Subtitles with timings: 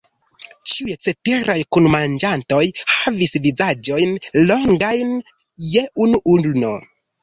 [0.69, 2.63] Ĉiuj ceteraj kunmanĝantoj
[2.95, 4.19] havis vizaĝojn
[4.51, 5.17] longajn
[5.79, 6.79] je unu ulno.